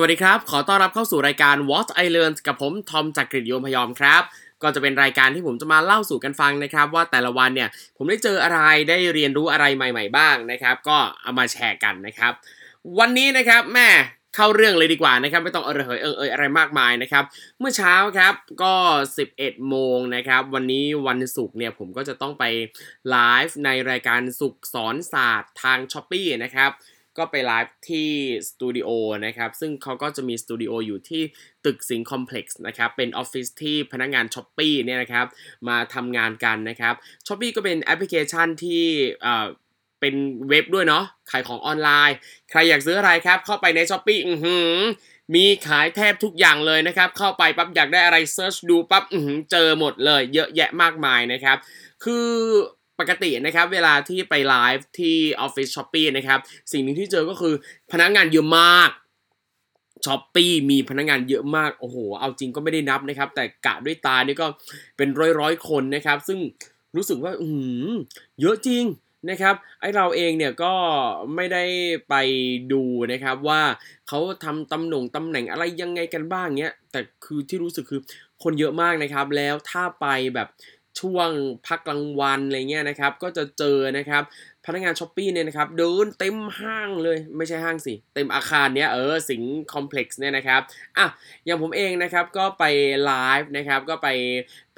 [0.00, 4.22] วัสดีครับ ขอต้อนรับเข้าสู่รายการ What I Learned กับผมทอมจากกรีฑโยมพยอมครับ
[4.62, 12.32] ก็จะเป็นรายการที่ผมจะมาเล่าสู่กันฟังนะครับ ว่าแต่ละวันเนี่ยผมได้เจออะไรได้เรียนรู้อะไรใหม่ ๆ บ้างนะครับ ก็เอามาแชร์กันนะครับ
[12.98, 13.88] วันนี้นะครับแม่
[14.34, 17.24] เข้าเรื่องเลยดีกว่านะครับ ไม่ต้องเออเหยเออเอยอะไรมากมายนะครับ
[17.58, 18.74] เมื่อเช้าครับก็
[19.22, 22.44] 11 โมงนะครับ วันนี้วันศุกร์เนี่ยผมก็จะต้องไป
[23.10, 26.70] ไลฟ์ในรายการสุขสอนศาสตร์ทาง s h อ p e e นะครับ
[27.18, 28.08] ก็ไปไลฟ์ที่
[28.50, 28.88] สตูดิโอ
[29.26, 31.22] นะครับซึ่งเขาก็จะมีสตูดิโออยู่ที่
[31.64, 35.26] ตึกสิงห์คอมเพล็กซ์นะครับเป็นออฟฟิศที่พนักงาน s h อ p e e เนี่ยนะครับ
[35.68, 36.94] มาทำงานกันนะครับ
[37.26, 38.84] s h อ p e e ก็เป็นแอปพลิเคชันที่
[39.22, 39.46] เอ่อ
[40.00, 40.14] เป็น
[40.48, 42.16] เว็บด้วยเนาะขายของออนไลน์
[42.50, 44.74] ใครอยากซื้ออะไรครับเข้าไปใน s h อ p e e อือหือ
[45.34, 51.58] มีขายแทบทุกอย่างเลยนะครับ เข้าไปปั๊บอยากได้อะไร search ดูปั๊บอือหือเจอหมดเลย เยอะแยะมากมายนะครับ
[52.04, 52.28] คือ
[53.00, 56.38] ปกตินะครับเวลาที่ไปไลฟ์ที่ออฟฟิศ Shopee นะครับ
[56.72, 57.54] สิ่งหนึ่งที่เจอก็คือ
[57.92, 58.90] พนักงานเยอะมาก
[60.06, 64.46] Shopee มีพนักงานเยอะมากโอ้โหเอาจริงก็ไม่ได้นับนะครับ แต่กะด้วยตานี่ก็
[64.96, 66.38] เป็นร้อยร้อยคนนะครับ ซึ่ง
[66.96, 67.48] รู้สึกว่าอื
[67.90, 67.94] ม
[68.40, 68.84] เยอะจริง
[69.30, 70.72] นะครับไอเราเองเนี่ยก็
[71.34, 71.64] ไม่ได้
[72.08, 72.14] ไป
[72.72, 72.82] ดู
[73.12, 73.62] นะครับว่า
[74.08, 78.00] เขาทำตำแหน่งตำแหน่งอะไรยังไงกันบ้างเนี้ยแต่คือที่รู้สึกคือ
[78.42, 80.48] คนเยอะมากนะครับ แล้วถ้าไปแบบ
[81.00, 81.30] ช่วง
[81.66, 84.22] พักกลางวันอะไรเงี้ยนะครับ ก็จะเจอนะครับ
[84.64, 90.60] พนักงาน Shopee เนี่ยนะครับเดินเต็มห้างเลยไม่ใช่ห้างสิ เต็มอาคารเนี้ยเออสิงห์คอมเพล็กซ์เนี่ยนะครับ
[90.98, 91.06] อะ
[91.44, 92.64] อย่างผมเองนะครับก็ไป
[93.04, 94.08] ไลฟ์นะครับก็ไป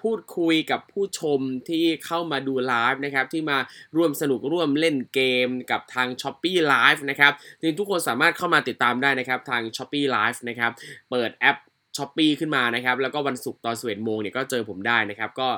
[0.03, 3.59] พูดคุยกับผู้ชมที่เข้ามาดูไลฟ์นะครับที่มา
[3.97, 10.73] ร่วมสนุกร่วมเล่นเกมกับทาง Shopee Live นะครับจริงทุกคนสามารถเข้ามาติดตามได้นะครับทาง Shopee Live นะครับ
[11.11, 11.57] เปิดแอป
[11.97, 15.49] Shopee ขึ้นมานะครับ แล้วก็วันศุกร์ตอนสิบเอ็ดโมงเนี่ยก็เจอผมได้นะครับ ก็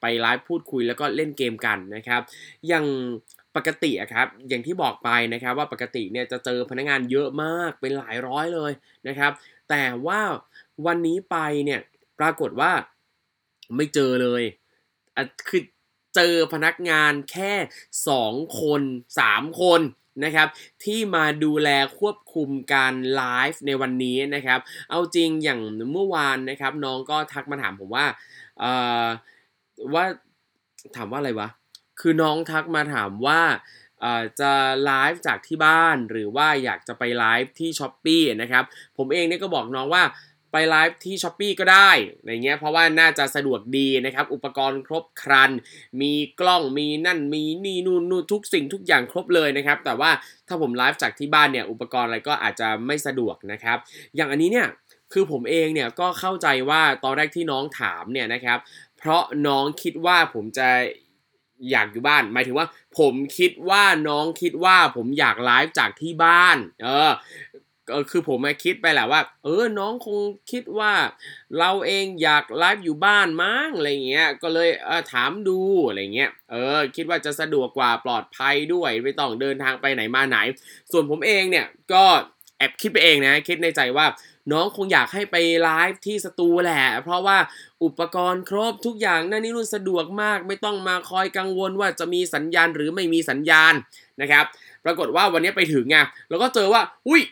[0.00, 2.20] ไปไลฟ์พูดคุยแล้วก็เล่นเกมกันนะครับ
[2.68, 2.84] อย่าง
[3.56, 8.72] ปกติอะครับอย่างที่บอกไปนะครับว่าปกติเนี่ยจะเจอพนักงานเยอะมากเป็นหลายร้อยเลย
[9.08, 9.32] นะครับ
[9.70, 10.20] แต่ว่า
[10.86, 11.80] วันนี้ไปเนี่ย
[12.18, 12.72] ปรากฏว่า
[13.76, 14.42] ไม่เจอเลย
[15.16, 15.62] อะคือ
[16.16, 17.52] เจอพนักงานแค่
[18.06, 18.82] 2 คน
[19.22, 19.80] 3 คน
[20.24, 20.48] นะครับ
[20.84, 21.68] ที่มาดูแล
[21.98, 24.60] ควบคุมการไลฟ์ในวันนี้นะครับ
[24.90, 25.60] เอาจริงอย่าง
[25.92, 28.06] เมื่อวานนะครับ น้องก็ทักมาถามผมว่า
[28.60, 28.72] เอ่
[29.04, 29.06] อ
[29.94, 30.04] ว่า
[30.96, 31.48] ถามว่าอะไรวะ
[32.00, 33.40] คือน้องทักมาถามว่า
[34.40, 34.52] จะ
[34.84, 38.64] ไลฟ์จากที่บ้านหรือว่าอยากจะไปไลฟ์ที่ Shopee นะครับ
[38.98, 40.02] ผมเองเนี่ยก็บอกน้องว่า
[40.52, 45.50] ไปไลฟ์ที่ Shopee ก็ได้อะไรเงี้ยเพราะว่าน่าจะสะดวกดีนะครับ อุปกรณ์ครบครัน
[46.00, 50.10] มีกล้องมีนั่นมีนี่นู่นนู่นทุกสิ่งทุกอย่างครบเลยนะครับ แต่ว่า
[50.48, 53.78] ถ้าผมไลฟ์จากที่บ้านเนี่ยอุปกรณ์อะไรก็อาจจะไม่สะดวกนะครับ
[54.16, 54.68] อย่างอันนี้เนี่ย
[55.12, 58.58] คือผมเองเนี่ยก็เข้าใจว่าตอนแรกที่น้องถามเนี่ยนะครับ
[58.98, 60.68] เพราะน้องคิดว่าผมจะ
[61.70, 62.66] อยากอยู่บ้าน หมายถึงว่า
[62.98, 67.12] ผมคิดว่าน้องคิดว่าผมอยากไลฟ์จากที่บ้าน เออ
[67.90, 70.18] ก็คือผมมาคิดไปแหละว่า เออน้องคง
[70.50, 70.92] คิดว่า
[71.58, 75.58] เราเองอยากไลฟ์อยู่บ้านมั้งอะไรเงี้ยก็เลยเออถามดู
[75.88, 80.38] อะไรเงี้ยเออคิดว่าจะสะดวกกว่าปลอดภัยด้วยไม่ต้องเดินทางไปไหนมาไหน
[80.92, 82.04] ส่วนผมเองเนี่ยก็
[82.58, 84.06] แอบคิดไปเองนะคิดในใจว่า
[84.52, 87.38] น้องคงอยากให้ไปไลฟ์ที่สตูแหละ เพราะว่า
[87.84, 93.74] อุปกรณ์ครบทุกอย่างนั่นนี่นู่นสะดวกมาก ไม่ต้องมาคอยกังวลว่าจะมีสัญญาณหรือไม่มีสัญญาณ
[94.20, 94.44] นะครับ
[94.84, 95.96] ปรากฏว่าวันนี้ไปถึงไง
[96.28, 97.22] แล้วก็เจอว่า อุ้ย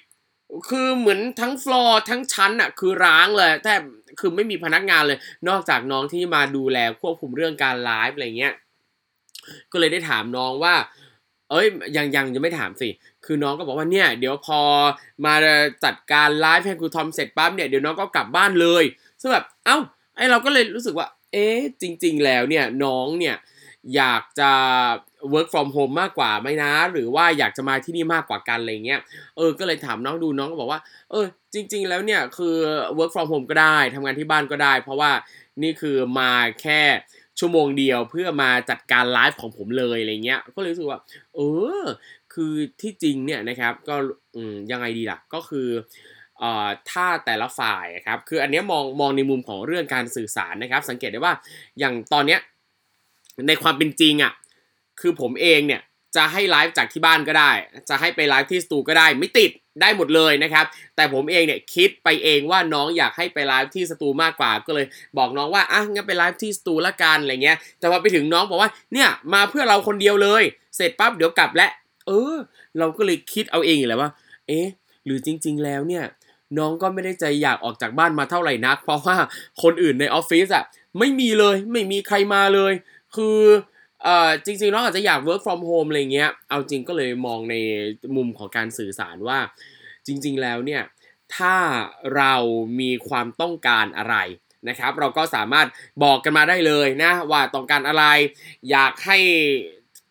[0.69, 3.75] คือเหมือนทั้งฟลอร์ทั้งชั้นอะคือร้างเลยแต่
[4.21, 8.55] คือไม่มีพนักงานเลย นอกจากน้องที่มาดูแลควบคุมเรื่องการไลฟ์อะไรเงี้ย
[9.73, 10.75] ก็เลยได้ถามน้องว่า
[11.51, 11.67] เอ้ย
[11.97, 12.89] ยังยังยังไม่ถามสิ
[13.25, 14.61] คือน้องก็บอกว่าเนี่ยเดี๋ยวพอ
[15.25, 15.35] มา
[15.85, 18.85] จัดการไลฟ์ให้ครูทอมเสร็จปั๊บเนี่ยเดี๋ยวน้องก็กลับบ้านเลย
[19.21, 19.79] ซึ่งแบบเอ้า
[20.17, 23.35] ไอเราก็เลยรู้สึกว่า เอ๊ะจริง ๆ แล้วเนี่ยน้องเนี่ย
[23.97, 24.51] อยากจะ
[25.33, 29.01] work from home มากกว่าไหมนะ หรือว่าอยากจะมาที่นี่มากกว่ากันอะไรเงี้ย
[29.37, 30.81] เออก็เลยถามน้องดูน้องก็บอกว่า
[31.11, 32.57] เออ จริง ๆ แล้วเนี่ยคือ
[32.99, 35.11] work from home ก็ได้ทำงานที่บ้านก็ได้ เพราะว่า
[35.63, 36.83] นี่คือมาแค่
[37.39, 41.01] ชั่วโมงเดียวเพื่อมาจัดการไลฟ์ของผมเลยอะไรเงี้ย ก็เลยรู้สึกว่า
[41.35, 41.41] เอ
[41.81, 41.83] อ
[42.35, 42.53] คือ
[42.83, 43.97] ที่จริงเนี่ยนะครับ ก็
[44.73, 45.69] ยังไงดีล่ะ ก็คือ
[46.43, 51.35] อ่อถ้าแต่ละฝ่ายครับ คืออันเนี้ยมองมองในมุมของเรื่องการสื่อสารนะครับ สังเกตได้ว่า
[51.79, 52.41] อย่างตอนเนี้ย
[53.49, 54.33] ในความเป็นจริงอะ
[55.01, 55.81] คือผมเองเนี่ย
[56.17, 57.51] จะให้ไลฟ์จากที่บ้านก็ได้
[57.89, 59.51] จะให้ไปไลฟ์ที่สตูก็ได้ไม่ติด
[59.81, 60.65] ได้หมดเลยนะครับ
[60.97, 64.87] แต่ผมเองเนี่ยคิดไปเองว่าน้องอยากให้ไปไลฟ์ที่สตูมากกว่าก็เลย
[65.19, 70.43] บอกน้องว่าอะงั้นไปไลฟ์ที่สตูละกันอะไรเงี้ย แต่พอไปถึงน้องบอกว่าเนี่ยมาเพื่อเราคนเดียวเลย
[70.77, 71.69] เสร็จปั๊บเดี๋ยวกลับและ
[72.07, 72.35] เออ
[72.79, 74.11] เราก็เลยคิดเอาเองแหละว่า
[74.49, 74.67] เอ๊ะ
[75.05, 76.05] หรือจริง ๆ แล้วเนี่ย
[76.59, 79.17] น้องก็ไม่ได้ใจอยากออกจากบ้านมาเท่าไหร่นัก เพราะว่า
[79.63, 80.65] คนอื่นในออฟฟิศอะ
[80.99, 82.73] ไม่มีเลย ไม่มีใครมาเลย
[83.15, 83.41] คือ
[84.03, 87.55] เอ่อจริงๆน้องอาจจะอยาก work from home อะไรเงี้ย เอาจริงก็เลยมองใน
[88.17, 89.39] มุมของการสื่อสารว่า
[90.07, 90.83] จริง ๆ แล้วเนี่ย
[91.37, 91.57] ถ้า
[92.17, 92.35] เรา
[92.81, 94.17] มีความต้องการอะไร
[94.69, 95.67] นะครับ เราก็สามารถ
[96.05, 98.05] บอกกันมาได้เลยนะ ว่าต้องการอะไร
[98.71, 99.19] อยากให้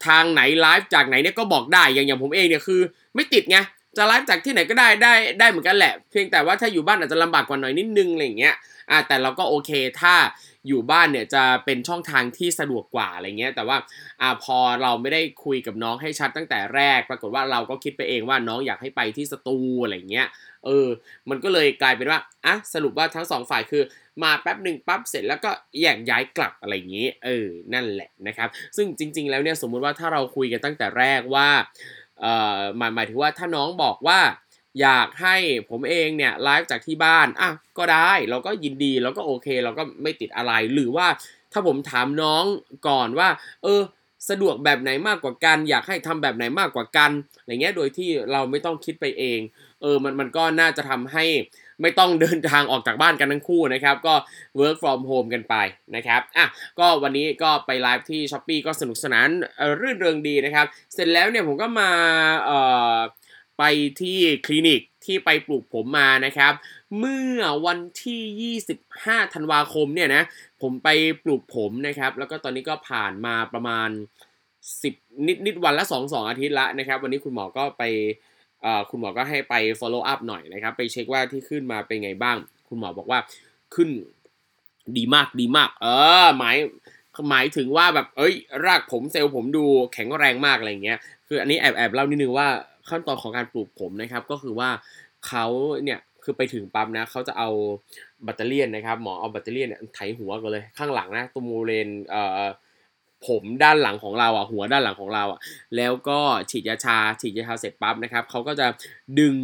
[0.08, 2.82] ทางไหนไลฟ์จากไหนเนี่ยก็บอกได้อย่างอย่างผมเองเนี่ยคือ
[3.16, 3.58] ไม่ติดไง
[3.98, 8.56] จะไลฟ์จากที่ไหนก็ได้ได้ได้เหมือนกันแหละ เพียงแต่ว่าถ้าอยู่บ้านอาจจะลำบากกว่าหน่อยนิดนึงอะไรเงี้ย
[8.90, 9.72] อ่าแต่เราก็โอเค
[10.02, 10.16] ถ้า
[10.68, 13.77] อยู่บ้านเนี่ยจะเป็นช่องทางที่สะดวกกว่าอะไรเงี้ย แต่ว่า
[14.21, 20.27] อ่าพอเราไม่ได้คุยกับน้องให้ชัดตั้งแต่แรก ปรากฏว่าเราก็คิดไปเองว่าน้องอยากให้ไปที่สตูอะไรเงี้ย
[20.65, 20.88] เออ
[21.30, 23.83] มันก็เลยกลายเป็นว่าอะสรุปว่าทั้งสองฝ่ายคือ
[24.24, 31.50] มาแป๊บหนึ่งปั๊บเสร็จแล้วก็แยกย้ายกลับอะไรอย่างนี้ เออ นั่นแหละนะครับ ซึ่งจริง ๆ แล้วเนี่ยสมมุติว่าถ้าเราคุยกันตั้งแต่แรกว่า
[32.21, 34.19] เอ่อหมายหมายถึงว่าถ้าน้องบอกว่า
[34.81, 35.36] อยากให้
[35.70, 41.08] ผมเองเนี่ยไลฟ์จากที่บ้านอะก็ได้เราก็ยินดีเราก็โอเค เราก็ไม่ติดอะไรหรือว่า
[41.52, 42.44] ถ้าผมถามน้อง
[42.88, 43.30] ก่อนว่า
[43.64, 43.81] เออ
[44.30, 49.40] สะดวกแบบไหนมากกว่ากัน อยากให้ทำแบบไหนมากกว่ากันอะไรเงี้ยโดยที่เราไม่ต้องคิดไปเอง
[49.81, 51.25] เออมันมันก็น่าจะทำให้
[51.81, 54.16] ไม่ต้องเดินทางออกจากบ้านกันทั้งคู่นะครับ ก็
[54.60, 55.56] work from home กันไป
[55.96, 56.46] นะครับอะ
[56.80, 59.28] ก็วันนี้ก็ไปไลฟ์ที่ s h อ p e e ก็สนุกสนาน
[59.58, 61.90] เออรื่นเริงดีนะครับ เสร็จแล้วเนี่ยผมก็มา
[62.46, 62.60] เอ่
[62.96, 62.98] อ
[63.58, 63.64] ไป
[64.02, 66.54] ที่คลินิกที่ไปปลูกผมมานะครับ
[67.00, 68.56] เมื่อวันที่
[68.96, 70.24] 25 ธันวาคมเนี่ยนะ
[70.62, 70.90] ผมไป
[71.24, 73.90] ปลูกผมนะครับ แล้วก็ตอนนี้ก็ผ่านมาประมาณ
[74.58, 77.84] 10 นิดนิดวันละ 2 2 อาทิตย์ละนะครับ วันนี้คุณหมอก็ไป
[78.90, 82.38] คุณหมอก็ให้ไป follow up หน่อยนะครับ ไปเช็คว่าที่ขึ้นมาเป็นไงบ้าง
[82.70, 83.20] คุณหมอบอกว่า
[83.76, 83.90] ขึ้น
[84.98, 85.88] ดีมากดีมาก เอ
[86.26, 86.58] อหมาย
[87.30, 88.34] หมายถึงว่าแบบเอ้ย
[88.66, 92.48] รากผมเซลล์ผมดูแข็งแรงมากอะไรเงี้ยคืออันนี้แอบแอบเล่านิดนึงว่า
[92.90, 94.70] ขั้นตอนของการปลูกผมนะครับ ก็คือว่า
[95.28, 95.46] เขา
[95.84, 97.50] เนี่ยคือไปถึงปั๊มนะเขาจะเอา
[98.24, 102.42] แบตเตอรี่นะครับหมอเอาแบตเตอรี่เนี่ยไถหัวกันเลยข้างหลังนะตรงบริเวณเอ่อ
[103.28, 105.40] ผมด้านหลังของเราอะหัวด้านหลังของเราอะ
[105.78, 106.20] แล้วก็
[106.52, 108.68] ฉีดยาชาฉีดยาชาเสร็จปั๊บนะครับเขาก็จะ
[109.20, 109.36] ดึง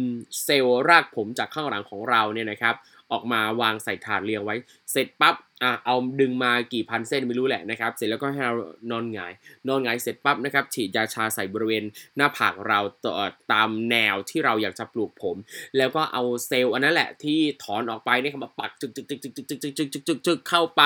[0.44, 2.74] เซลล์รากผมจากข้างหลังของเราเนี่ยนะครับ
[3.12, 4.56] ออกมาวางใส่ถาดเรียงไว้
[4.92, 8.54] เสร็จปั๊บอะเอาดึงมากี่พันเส้นไม่รู้แหละนะครับ เสร็จแล้วก็ให้เรา
[8.90, 9.32] นอนหงาย
[9.68, 11.84] นอนหงายเสร็จปั๊บนะครับ ฉีดยาชาใส่บริเวณ
[12.16, 13.14] หน้าผากเราต่อ
[13.52, 15.36] ตามแนวที่เราอยากจะปลูกผม
[15.76, 20.82] แล้วก็เอาเซลล์อันนั้นแหละที่ถอนออกไปเนี่ยมาปักจึกจึกจึกจึกจึกจึกจึกจึกจึกจึกจึกเข้าไป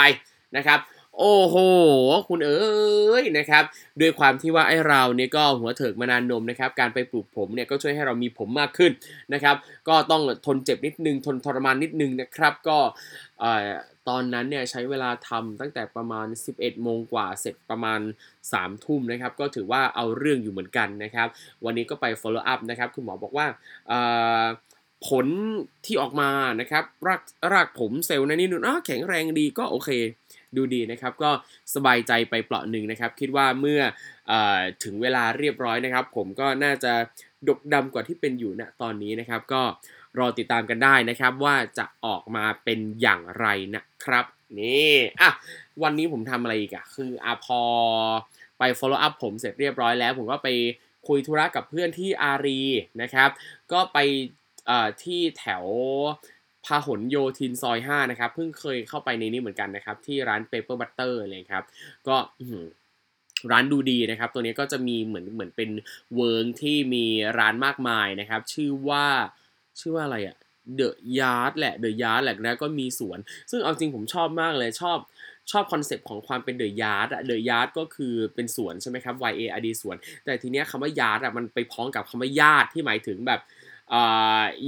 [0.56, 0.80] นะครับ
[1.18, 1.56] โอ้โห
[2.28, 2.62] คุณเอ๋
[3.20, 3.64] ยนะครับ
[4.00, 8.92] ด้วยความที่ว่าไอ้เราเนี่ยก็หัวเถิกมานานนมนะครับ การไปปลูกผมเนี่ยก็ช่วยให้เรามีผมมากขึ้น
[9.34, 9.56] นะครับ
[9.88, 12.78] ก็ต้องทนเจ็บนิดนึง ทนทรมานนิดนึงนะครับ ก็
[14.08, 16.26] ตอนนั้นเนี่ยใช้เวลาทำตั้งแต่ประมาณ
[16.56, 18.00] 11 โมงกว่าเสร็จประมาณ
[18.42, 21.28] 3 ทุ่มนะครับ ก็ถือว่าเอาเรื่องอยู่เหมือนกันนะครับ
[21.64, 23.46] วันนี้ก็ไป follow up นะครับ คุณหมอบอกว่า
[25.08, 25.26] ผล
[25.84, 27.20] ที่ออกมานะครับราก
[27.52, 29.90] รากผมเซลล์ในนี่นู่นแข็งแรงดีก็โอเค
[30.56, 31.30] ดูดีนะครับ ก็
[31.74, 33.80] สบายใจไปเปราะหนึ่งนะครับ คิดว่าเมื่อ
[34.30, 34.32] อ
[34.84, 36.92] ถึงเวลาเรียบร้อยนะครับ ผมก็น่าจะ
[37.48, 39.62] ดกดำกว่าที่เป็นอยู่ณตอนนี้นะครับ ก็
[40.18, 44.24] รอติดตามกันได้นะครับ ว่าจะออกมาเป็นอย่างไรนะครับ
[44.60, 45.30] นี่อะ
[45.82, 47.62] วันนี้ผมทำอะไรอีกอะคืออะพอ
[48.58, 50.48] ไป follow up ผมเสร็จเรียบร้อยแล้ว ผมก็ไป
[51.08, 52.60] คุยธุระกับเพื่อนที่อารี
[53.02, 53.30] นะครับ
[53.72, 53.98] ก็ไป
[55.04, 55.64] ที่แถว
[56.66, 61.64] พหลโยธินซอย5นะครับเพิ่งเคยเข้าไปในนี้เหมือนกันนะครับที่ร้าน Paper Butter เลยครับ
[62.08, 62.16] ก็
[63.52, 65.70] ร้านดูดีนะครับ ตัวนี้ก็จะมีเหมือนเหมือนเป็น
[66.16, 67.04] เวิ้งที่มี
[67.38, 69.06] ร้านมากมายนะครับ ชื่อว่า
[69.80, 70.36] ชื่อว่าอะไรอะ
[70.76, 73.18] The Yard แหละ The Yard แหละนะก็มีสวน
[73.50, 74.98] ซึ่งเอาจริงผมชอบมากเลยชอบ
[75.50, 83.40] ชอบคอนเซปต์ของความเป็น The Yard อะ The Yard ก็คือเป็นสวนใช่ไหมครับ Y A R D สวน แต่ทีเนี้ยคำว่า yard อะมันไปพ้องกับคำว่าญาติที่หมายถึงแบบ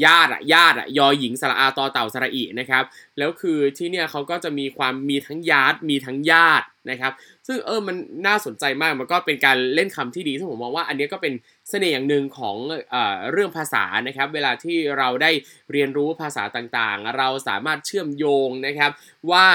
[0.04, 2.85] ญาติอะญาติอะยอหญิงสระอาตอเต่าสระอินะครับ
[3.18, 7.12] แล้วคือที่เนี่ยเขาก็จะมีความมีทั้งญาติมีทั้งญาติ นะครับ
[7.47, 11.35] ซึ่งเออมันน่าสนใจมากมันก็เป็นการเล่นคำที่ดีซึ่งผมมองว่าอันนี้ก็เป็น
[11.71, 12.57] เสน่ห์อย่างหนึ่งของ
[12.90, 15.31] เออเรื่องภาษานะครับ เวลาที่เราได้
[15.73, 18.90] เรียนรู้ภาษาต่างๆ เราสามารถเชื่อมโยงนะครับ
[19.31, 19.47] ว่า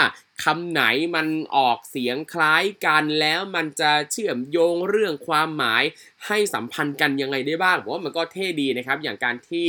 [0.43, 0.83] คำไหน
[1.15, 5.83] มันออกเสียงคล้ายกันแล้วมันจะเชื่อมโยงเรื่องความหมาย
[6.27, 9.67] ให้สัมพันธ์กันยังไงได้บ้างผมว่ามันก็เท่ดีนะครับ อย่างการที่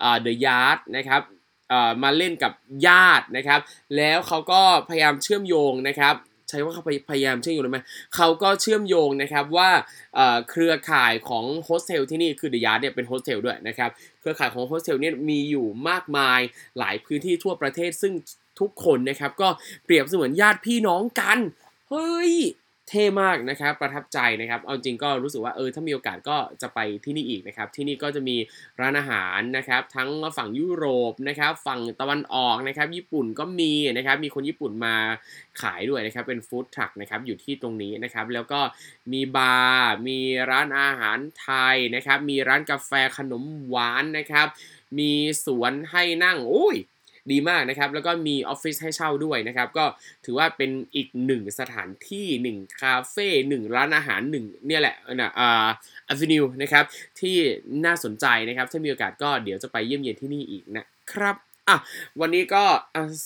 [0.00, 1.22] เอ่อ The Yard นะครับ
[2.02, 2.52] มาเล่นกับ
[2.86, 3.60] ญาตินะครับ
[3.96, 6.14] แล้วเขาก็พยายามเชื่อมโยงนะครับ
[6.52, 7.78] ใช้ว่าเขาพยายามเชื่อมโยงไหม
[8.16, 9.70] เขาก็เชื่อมโยงนะครับว่า
[10.14, 13.90] เอ่อเครือข่ายของโฮสเทลที่นี่คือ The Yard เนี่ยเป็นโฮสเทลด้วยนะครับ
[14.20, 16.40] เครือข่ายของโฮสเทลเนี่ยมีอยู่มากมาย
[16.78, 18.12] หลายพื้นที่ทั่วประเทศซึ่ง
[18.60, 19.48] ทุกคนนะครับก็
[19.84, 21.38] เปรียบเสมือนญาติพี่น้องกัน
[21.90, 22.32] เฮ้ย
[22.92, 28.36] เท่มากนะครับประทับใจนะครับ เอาจริงก็รู้สึกว่าเออถ้ามีโอกาสก็จะไปที่นี่อีกนะครับ ที่นี่ก็จะมี
[28.80, 34.94] ร้านอาหารนะครับ ทั้งฝั่งยุโรปนะครับฝั่งตะวันออกนะครับ ญี่ปุ่นก็มีนะครับ มีคนญี่ปุ่นมา
[35.60, 38.60] ขายด้วยนะครับ เป็นฟู้ดทรัคนะครับอยู่ที่ตรงนี้นะครับ แล้วก็
[39.12, 40.18] มีบาร์มี
[40.50, 44.46] ร้านอาหารไทยนะครับ มีร้านกาแฟขนมหวานนะครับ
[44.98, 45.12] มี
[45.44, 46.76] สวนให้นั่งโอ้ย
[47.30, 49.84] ดีมากนะครับ แล้วก็มีออฟฟิศให้เช่าด้วยนะครับ ก็
[50.24, 55.66] ถือว่าเป็นอีกหนึ่งสถานที่หนึ่งคาเฟ่หนึ่งร้านอาหารหนึ่งเนี่ยแหละนะอ่า
[56.08, 56.84] อ v ว n ิวนะครับ
[57.20, 57.36] ที่
[57.86, 61.36] น่าสนใจนะครับ ถ้ามีโอกาสก็เดี๋ยวจะไปเยี่ยมเยียนที่นี่อีกนะครับ
[61.68, 61.78] อะ
[62.20, 62.64] วันนี้ก็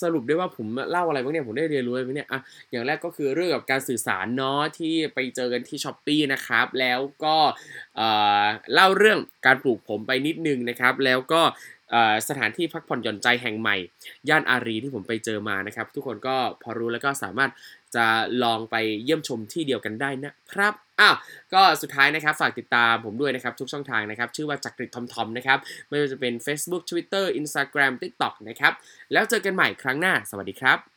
[0.02, 7.36] สรุปได้ว่าผมเล่าอะไรบ้างเนี่ยผมได้เรียนรู้อะไรบ้างเนี่ยอะอย่างแรกก็คือเรื่องกับการสื่อสารเนาะที่ไปเจอกันที่ช้อปปีนะครับ แล้วก็
[8.74, 11.42] เล่าเรื่องการปลูกผมไปนิดนึงนะครับ แล้วก็
[12.28, 13.76] สถานที่พักผ่อนหย่อนใจแห่งใหม่
[14.28, 17.50] ย่านอารีที่ผมไปเจอมานะครับ ทุกคนก็พอรู้แล้วก็สามารถ
[17.96, 18.06] จะ
[18.42, 21.16] ลองไปเยี่ยมชมที่เดียวกันได้นะครับอ้าว
[21.54, 28.72] ก็สุดท้ายนะครับฝากติดตามผมด้วยนะครับ ทุกช่องทางนะครับ ชื่อว่าจักริดทอมทอมนะครับไม่ว่าจะเป็น Facebook Twitter Instagram TikTok นะครับ
[29.12, 30.95] แล้วเจอกันใหม่ครั้งหน้า สวัสดีครับ